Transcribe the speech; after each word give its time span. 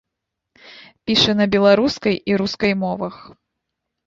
Піша 1.11 1.35
на 1.41 1.47
беларускай 1.57 2.15
і 2.33 2.39
рускай 2.43 2.73
мовах. 2.87 3.15